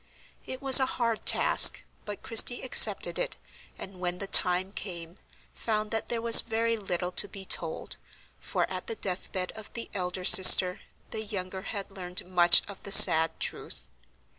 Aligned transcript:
It 0.47 0.63
was 0.63 0.79
a 0.79 0.87
hard 0.97 1.27
task, 1.27 1.83
but 2.05 2.23
Christie 2.23 2.63
accepted 2.63 3.19
it, 3.19 3.37
and, 3.77 3.99
when 3.99 4.17
the 4.17 4.25
time 4.25 4.71
came, 4.71 5.17
found 5.53 5.91
that 5.91 6.07
there 6.07 6.23
was 6.23 6.41
very 6.41 6.75
little 6.75 7.11
to 7.11 7.27
be 7.27 7.45
told, 7.45 7.97
for 8.39 8.67
at 8.67 8.87
the 8.87 8.95
death 8.95 9.31
bed 9.31 9.51
of 9.51 9.71
the 9.73 9.91
elder 9.93 10.25
sister, 10.25 10.81
the 11.11 11.21
younger 11.21 11.61
had 11.61 11.91
learned 11.91 12.25
much 12.25 12.63
of 12.67 12.81
the 12.81 12.91
sad 12.91 13.39
truth. 13.39 13.89